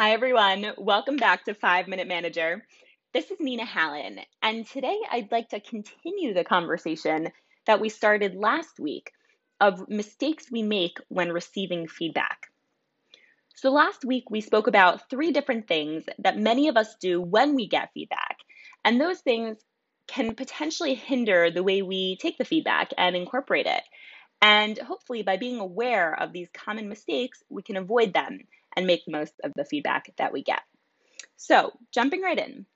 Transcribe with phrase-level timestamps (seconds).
[0.00, 0.72] Hi, everyone.
[0.78, 2.64] Welcome back to Five Minute Manager.
[3.12, 7.28] This is Nina Hallen, and today I'd like to continue the conversation
[7.66, 9.12] that we started last week
[9.60, 12.46] of mistakes we make when receiving feedback.
[13.54, 17.54] So, last week we spoke about three different things that many of us do when
[17.54, 18.38] we get feedback,
[18.86, 19.58] and those things
[20.06, 23.82] can potentially hinder the way we take the feedback and incorporate it.
[24.40, 29.04] And hopefully, by being aware of these common mistakes, we can avoid them and make
[29.04, 30.62] the most of the feedback that we get.
[31.36, 32.66] So, jumping right in.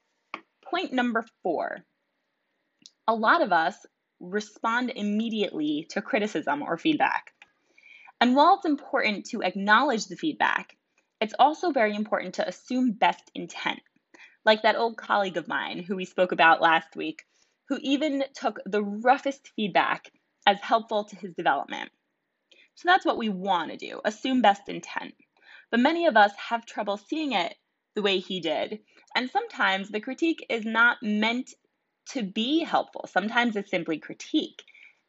[0.62, 1.84] Point number four
[3.06, 3.76] a lot of us
[4.20, 7.32] respond immediately to criticism or feedback.
[8.20, 10.76] And while it's important to acknowledge the feedback,
[11.20, 13.80] it's also very important to assume best intent.
[14.44, 17.24] Like that old colleague of mine who we spoke about last week,
[17.68, 20.10] who even took the roughest feedback
[20.46, 21.90] as helpful to his development.
[22.76, 25.14] So that's what we want to do assume best intent.
[25.70, 27.54] But many of us have trouble seeing it
[27.94, 28.80] the way he did.
[29.14, 31.52] And sometimes the critique is not meant
[32.10, 34.62] to be helpful, sometimes it's simply critique.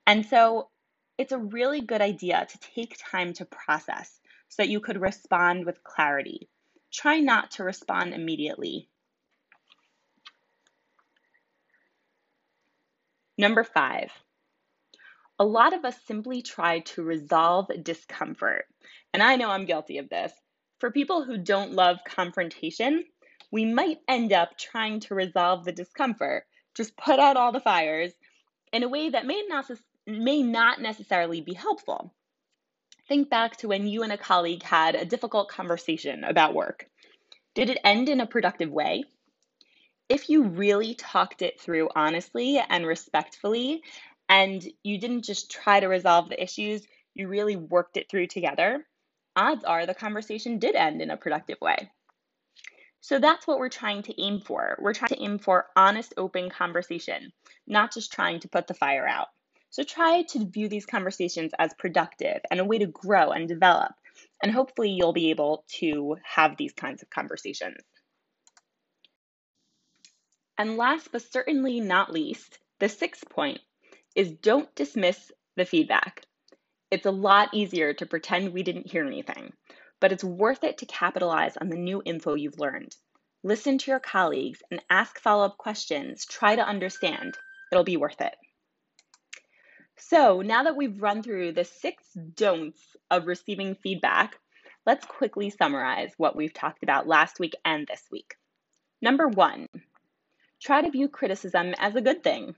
[0.08, 0.70] And so
[1.17, 5.66] it's a really good idea to take time to process so that you could respond
[5.66, 6.50] with clarity.
[6.92, 8.88] Try not to respond immediately.
[13.38, 14.11] Number five,
[15.38, 18.66] a lot of us simply try to resolve discomfort.
[19.14, 20.31] And I know I'm guilty of this.
[20.86, 23.05] For people who don't love confrontation,
[23.52, 28.14] we might end up trying to resolve the discomfort, just put out all the fires
[28.72, 29.66] in a way that may not,
[30.05, 32.14] may not necessarily be helpful.
[33.08, 36.88] Think back to when you and a colleague had a difficult conversation about work.
[37.55, 39.05] Did it end in a productive way?
[40.08, 43.81] If you really talked it through honestly and respectfully
[44.30, 48.86] and you didn't just try to resolve the issues, you really worked it through together,
[49.36, 51.91] odds are the conversation did end in a productive way.
[53.02, 54.77] So that's what we're trying to aim for.
[54.82, 57.32] We're trying to aim for honest, open conversation,
[57.67, 59.27] not just trying to put the fire out.
[59.70, 63.92] So try to view these conversations as productive and a way to grow and develop.
[64.42, 67.83] And hopefully, you'll be able to have these kinds of conversations.
[70.58, 73.60] And last but certainly not least, the sixth point
[74.15, 76.26] is don't dismiss the feedback.
[76.95, 79.52] It's a lot easier to pretend we didn't hear anything,
[80.00, 82.95] but it's worth it to capitalize on the new info you've learned.
[83.44, 86.26] Listen to your colleagues and ask follow up questions.
[86.26, 87.38] Try to understand.
[87.70, 88.34] It'll be worth it.
[89.98, 94.39] So, now that we've run through the six don'ts of receiving feedback,
[94.86, 98.36] let's quickly summarize what we've talked about last week and this week.
[99.02, 99.67] Number one,
[100.61, 102.55] try to view criticism as a good thing.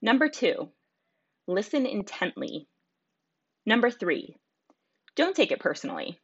[0.00, 0.68] Number two,
[1.48, 2.68] listen intently.
[3.68, 4.34] Number three,
[5.14, 6.18] don't take it personally.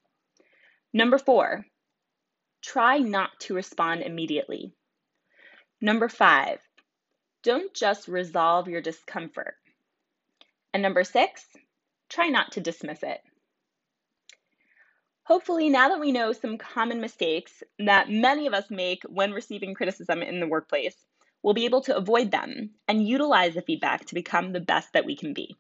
[0.95, 1.67] Number four,
[2.63, 4.73] try not to respond immediately.
[5.79, 6.61] Number five,
[7.43, 9.57] don't just resolve your discomfort.
[10.73, 11.45] And number six,
[12.09, 13.21] try not to dismiss it.
[15.25, 19.75] Hopefully, now that we know some common mistakes that many of us make when receiving
[19.75, 20.97] criticism in the workplace,
[21.43, 25.05] we'll be able to avoid them and utilize the feedback to become the best that
[25.05, 25.55] we can be.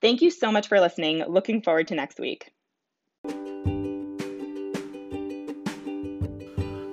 [0.00, 1.24] Thank you so much for listening.
[1.28, 2.52] Looking forward to next week.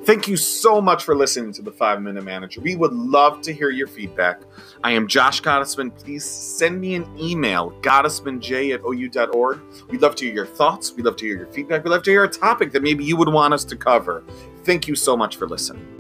[0.07, 2.62] Thank you so much for listening to the Five Minute Manager.
[2.62, 4.41] We would love to hear your feedback.
[4.81, 5.94] I am Josh Gottesman.
[5.94, 9.59] Please send me an email, gottesmanj at ou.org.
[9.90, 10.94] We'd love to hear your thoughts.
[10.94, 11.84] We'd love to hear your feedback.
[11.84, 14.23] We'd love to hear a topic that maybe you would want us to cover.
[14.63, 15.97] Thank you so much for listening.